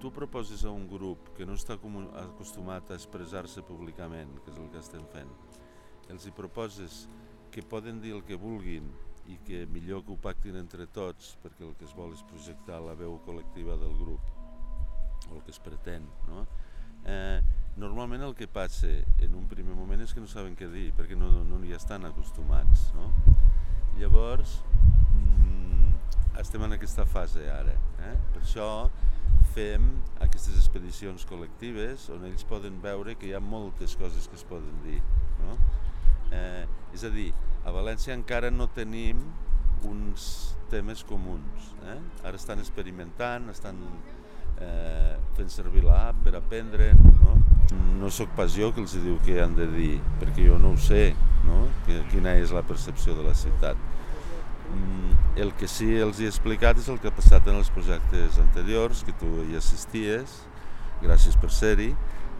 tu 0.00 0.10
proposes 0.12 0.64
a 0.64 0.70
un 0.72 0.86
grup 0.88 1.34
que 1.36 1.44
no 1.44 1.52
està 1.52 1.76
acostumat 1.76 2.90
a 2.90 2.96
expressar-se 2.96 3.60
públicament, 3.68 4.30
que 4.40 4.54
és 4.54 4.60
el 4.60 4.70
que 4.72 4.80
estem 4.80 5.04
fent, 5.12 5.28
els 6.08 6.24
hi 6.24 6.32
proposes 6.32 7.02
que 7.52 7.60
poden 7.60 8.00
dir 8.00 8.14
el 8.16 8.24
que 8.24 8.40
vulguin 8.40 8.88
i 9.28 9.36
que 9.44 9.66
millor 9.68 10.00
que 10.06 10.14
ho 10.14 10.16
pactin 10.16 10.56
entre 10.56 10.86
tots 10.86 11.34
perquè 11.42 11.66
el 11.66 11.74
que 11.76 11.84
es 11.84 11.92
vol 11.98 12.14
és 12.14 12.24
projectar 12.30 12.78
la 12.80 12.94
veu 12.96 13.18
col·lectiva 13.26 13.76
del 13.80 13.92
grup 13.98 14.32
o 15.28 15.34
el 15.34 15.42
que 15.42 15.52
es 15.52 15.60
pretén, 15.60 16.06
no? 16.28 16.46
eh, 17.04 17.40
normalment 17.76 18.22
el 18.22 18.34
que 18.34 18.48
passa 18.48 18.88
en 19.20 19.34
un 19.34 19.46
primer 19.48 19.74
moment 19.76 20.00
és 20.00 20.14
que 20.14 20.22
no 20.24 20.30
saben 20.30 20.56
què 20.56 20.68
dir, 20.72 20.88
perquè 20.96 21.18
no, 21.18 21.28
no 21.44 21.60
hi 21.64 21.74
estan 21.76 22.06
acostumats. 22.08 22.88
No? 22.96 23.10
Llavors, 24.00 24.60
estem 26.56 26.64
en 26.64 26.72
aquesta 26.72 27.04
fase 27.04 27.42
ara. 27.52 27.74
Eh? 28.00 28.14
Per 28.32 28.40
això 28.40 28.66
fem 29.52 29.90
aquestes 30.24 30.54
expedicions 30.56 31.26
col·lectives 31.28 32.06
on 32.14 32.24
ells 32.28 32.46
poden 32.48 32.78
veure 32.80 33.12
que 33.20 33.28
hi 33.28 33.34
ha 33.36 33.40
moltes 33.44 33.92
coses 34.00 34.24
que 34.30 34.38
es 34.38 34.44
poden 34.48 34.78
dir. 34.86 35.02
No? 35.42 35.56
Eh, 36.32 36.64
és 36.96 37.04
a 37.04 37.10
dir, 37.12 37.28
a 37.60 37.74
València 37.76 38.16
encara 38.16 38.48
no 38.50 38.70
tenim 38.72 39.20
uns 39.84 40.56
temes 40.72 41.04
comuns. 41.04 41.74
Eh? 41.92 41.98
Ara 42.24 42.40
estan 42.40 42.62
experimentant, 42.64 43.50
estan 43.52 43.82
eh, 44.56 45.18
fent 45.36 45.52
servir 45.52 45.84
l'app 45.84 46.24
per 46.24 46.38
aprendre, 46.40 46.94
no? 47.20 47.36
No 48.00 48.08
sóc 48.08 48.32
pas 48.38 48.56
jo 48.56 48.70
que 48.72 48.80
els 48.80 48.96
diu 48.96 49.20
què 49.26 49.42
han 49.42 49.58
de 49.58 49.68
dir, 49.76 49.92
perquè 50.22 50.48
jo 50.48 50.56
no 50.62 50.72
ho 50.72 50.80
sé, 50.80 51.10
no? 51.44 51.66
Quina 52.14 52.32
és 52.40 52.54
la 52.54 52.64
percepció 52.64 53.12
de 53.18 53.28
la 53.28 53.36
ciutat. 53.36 53.76
Mm, 54.72 55.40
el 55.42 55.52
que 55.54 55.68
sí 55.70 55.88
els 56.02 56.20
he 56.20 56.30
explicat 56.30 56.78
és 56.80 56.88
el 56.92 56.98
que 57.02 57.10
ha 57.10 57.14
passat 57.14 57.46
en 57.50 57.58
els 57.60 57.70
projectes 57.74 58.40
anteriors, 58.42 59.04
que 59.06 59.14
tu 59.20 59.28
hi 59.46 59.58
assisties, 59.58 60.40
gràcies 61.02 61.36
per 61.40 61.52
ser-hi, 61.52 61.92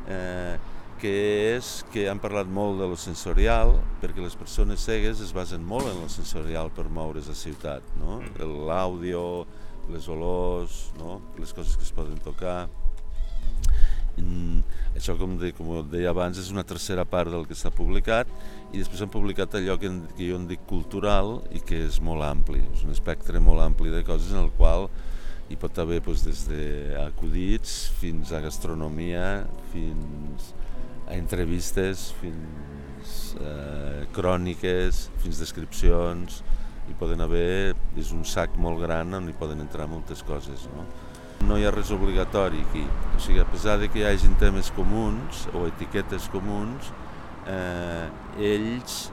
eh, 0.08 0.56
que 1.00 1.12
és 1.56 1.84
que 1.92 2.06
han 2.08 2.20
parlat 2.22 2.48
molt 2.48 2.80
de 2.80 2.88
lo 2.88 2.96
sensorial, 2.96 3.74
perquè 4.00 4.22
les 4.24 4.36
persones 4.38 4.84
cegues 4.88 5.20
es 5.20 5.34
basen 5.36 5.64
molt 5.64 5.90
en 5.90 6.00
lo 6.00 6.08
sensorial 6.12 6.72
per 6.72 6.88
moure's 6.88 7.28
a 7.28 7.36
ciutat, 7.36 7.84
no? 8.00 8.22
l'àudio, 8.40 9.44
les 9.92 10.08
olors, 10.08 10.86
no? 10.98 11.20
les 11.38 11.52
coses 11.52 11.76
que 11.76 11.84
es 11.84 11.92
poden 11.92 12.18
tocar. 12.24 12.64
Mm, 14.16 14.62
això, 14.96 15.16
com, 15.20 15.34
de, 15.40 15.50
com 15.56 15.74
deia 15.92 16.08
abans, 16.14 16.38
és 16.40 16.48
una 16.52 16.64
tercera 16.64 17.04
part 17.04 17.28
del 17.32 17.44
que 17.48 17.56
s'ha 17.58 17.72
publicat 17.74 18.30
i 18.72 18.80
després 18.80 19.02
han 19.04 19.12
publicat 19.12 19.58
allò 19.58 19.76
que, 19.80 19.90
que 20.16 20.30
jo 20.30 20.38
en 20.40 20.46
dic 20.48 20.64
cultural 20.70 21.42
i 21.52 21.60
que 21.60 21.82
és 21.84 22.00
molt 22.00 22.24
ampli, 22.24 22.62
és 22.72 22.86
un 22.86 22.94
espectre 22.94 23.42
molt 23.44 23.60
ampli 23.64 23.92
de 23.92 24.00
coses 24.08 24.32
en 24.32 24.40
el 24.46 24.52
qual 24.56 24.88
hi 25.52 25.58
pot 25.60 25.78
haver 25.78 26.00
doncs, 26.02 26.24
des 26.26 26.46
d'acudits 26.48 27.76
fins 28.00 28.32
a 28.32 28.40
gastronomia, 28.42 29.44
fins 29.70 30.52
a 31.06 31.14
entrevistes, 31.14 32.08
fins 32.18 33.36
a 33.38 33.52
eh, 33.52 34.06
cròniques, 34.16 35.06
fins 35.22 35.38
descripcions, 35.38 36.40
hi 36.86 36.96
poden 36.98 37.22
haver, 37.22 37.74
és 37.98 38.10
un 38.14 38.24
sac 38.26 38.56
molt 38.58 38.80
gran 38.82 39.14
on 39.14 39.28
hi 39.28 39.36
poden 39.38 39.62
entrar 39.62 39.86
moltes 39.90 40.24
coses. 40.26 40.66
No? 40.74 40.86
No 41.46 41.58
hi 41.58 41.66
ha 41.66 41.70
res 41.70 41.92
obligatori 41.94 42.64
aquí, 42.66 42.82
o 43.14 43.20
sigui, 43.22 43.40
a 43.40 43.46
pesar 43.48 43.78
de 43.78 43.88
que 43.92 44.02
hi 44.02 44.06
hagin 44.08 44.34
temes 44.40 44.72
comuns 44.74 45.46
o 45.54 45.66
etiquetes 45.68 46.26
comuns, 46.32 46.90
eh, 47.46 48.08
ells 48.52 49.06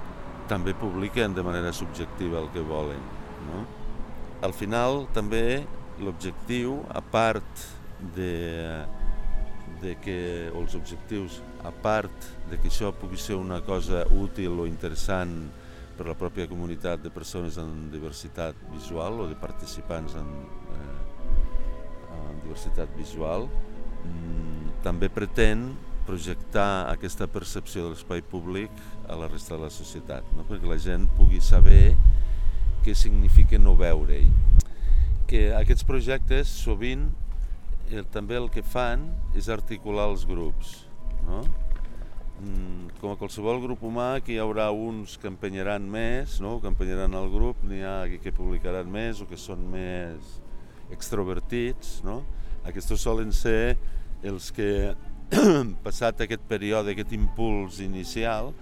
també 0.49 0.73
publiquen 0.73 1.35
de 1.37 1.45
manera 1.45 1.71
subjectiva 1.73 2.41
el 2.41 2.49
que 2.53 2.65
volen. 2.65 2.99
No? 3.47 3.63
Al 4.43 4.53
final 4.57 5.05
també 5.15 5.63
l'objectiu, 6.01 6.81
a 6.89 7.01
part 7.01 7.65
de, 8.15 8.83
de 9.83 9.95
que, 10.03 10.17
els 10.51 10.75
objectius, 10.75 11.39
a 11.63 11.71
part 11.71 12.31
de 12.49 12.59
que 12.59 12.71
això 12.71 12.91
pugui 12.97 13.19
ser 13.21 13.37
una 13.39 13.61
cosa 13.63 14.03
útil 14.11 14.59
o 14.59 14.67
interessant 14.67 15.37
per 15.93 16.09
la 16.09 16.17
pròpia 16.17 16.49
comunitat 16.49 17.03
de 17.03 17.13
persones 17.13 17.59
amb 17.61 17.93
diversitat 17.93 18.57
visual 18.73 19.21
o 19.23 19.29
de 19.29 19.37
participants 19.39 20.17
amb, 20.17 20.33
eh, 20.73 21.12
diversitat 22.43 22.91
visual, 22.97 23.47
mm, 24.03 24.83
també 24.83 25.09
pretén 25.09 25.71
projectar 26.05 26.91
aquesta 26.91 27.27
percepció 27.27 27.85
de 27.85 27.93
l'espai 27.93 28.21
públic 28.21 28.71
a 29.07 29.15
la 29.15 29.29
resta 29.31 29.55
de 29.55 29.63
la 29.63 29.71
societat, 29.71 30.23
no? 30.35 30.43
perquè 30.43 30.67
la 30.67 30.77
gent 30.77 31.07
pugui 31.17 31.39
saber 31.41 31.95
què 32.83 32.93
significa 32.95 33.57
no 33.57 33.77
veure-hi. 33.79 34.27
Que 35.27 35.53
aquests 35.55 35.87
projectes 35.87 36.51
sovint 36.51 37.07
eh, 37.89 38.03
també 38.11 38.35
el 38.35 38.49
que 38.51 38.61
fan 38.61 39.07
és 39.39 39.47
articular 39.47 40.09
els 40.11 40.27
grups. 40.27 40.83
No? 41.23 41.45
Mm, 42.43 42.99
com 42.99 43.13
a 43.13 43.17
qualsevol 43.17 43.61
grup 43.63 43.85
humà, 43.87 44.19
que 44.19 44.35
hi 44.35 44.41
haurà 44.43 44.67
uns 44.75 45.15
que 45.15 45.31
empenyaran 45.31 45.87
més, 45.87 46.41
no? 46.43 46.57
que 46.59 46.67
empenyaran 46.67 47.15
el 47.15 47.31
grup, 47.31 47.63
n'hi 47.63 47.83
ha 47.87 48.01
que 48.19 48.35
publicaran 48.35 48.91
més 48.91 49.23
o 49.23 49.29
que 49.29 49.39
són 49.39 49.63
més 49.71 50.42
extrovertits. 50.93 51.99
No? 52.05 52.21
Aquests 52.69 52.95
solen 53.01 53.33
ser 53.35 53.75
els 54.23 54.51
que, 54.55 54.93
passat 55.85 56.23
aquest 56.23 56.43
període, 56.49 56.93
aquest 56.93 57.13
impuls 57.15 57.81
inicial, 57.83 58.53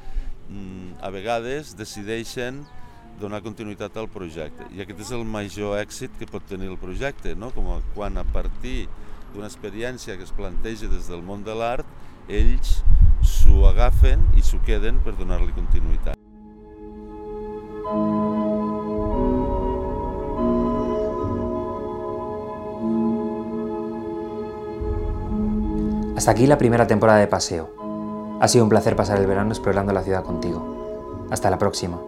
mm, 0.49 1.01
a 1.03 1.11
vegades 1.13 1.75
decideixen 1.77 2.63
donar 3.21 3.43
continuïtat 3.45 3.97
al 4.01 4.09
projecte. 4.09 4.65
I 4.73 4.81
aquest 4.83 5.03
és 5.05 5.11
el 5.15 5.25
major 5.27 5.77
èxit 5.79 6.15
que 6.17 6.29
pot 6.29 6.45
tenir 6.49 6.71
el 6.71 6.79
projecte, 6.81 7.35
no? 7.35 7.51
com 7.53 7.69
quan 7.95 8.17
a 8.17 8.25
partir 8.25 8.87
d'una 9.33 9.47
experiència 9.51 10.17
que 10.17 10.27
es 10.27 10.33
planteja 10.35 10.89
des 10.91 11.11
del 11.11 11.21
món 11.23 11.45
de 11.47 11.55
l'art, 11.55 11.87
ells 12.27 12.81
s'ho 13.21 13.67
agafen 13.69 14.25
i 14.37 14.45
s'ho 14.45 14.61
queden 14.65 15.03
per 15.05 15.15
donar-li 15.19 15.53
continuïtat. 15.57 16.20
Hasta 26.21 26.29
aquí 26.29 26.45
la 26.45 26.59
primera 26.59 26.85
temporada 26.85 27.17
de 27.17 27.25
Paseo. 27.25 28.37
Ha 28.39 28.47
sido 28.47 28.63
un 28.63 28.69
placer 28.69 28.95
pasar 28.95 29.17
el 29.17 29.25
verano 29.25 29.49
explorando 29.49 29.91
la 29.91 30.03
ciudad 30.03 30.23
contigo. 30.23 31.25
Hasta 31.31 31.49
la 31.49 31.57
próxima. 31.57 31.99